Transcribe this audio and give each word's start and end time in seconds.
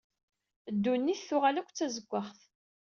Ddunit 0.75 1.21
tuɣal 1.27 1.55
akk 1.59 1.69
d 1.69 1.71
ttazeggaɣt. 1.73 2.39